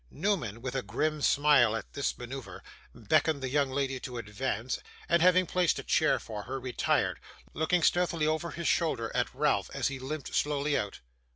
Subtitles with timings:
[0.09, 2.63] Newman, with a grim smile at this manoeuvre,
[2.95, 7.19] beckoned the young lady to advance, and having placed a chair for her, retired;
[7.53, 11.01] looking stealthily over his shoulder at Ralph as he limped slowly out.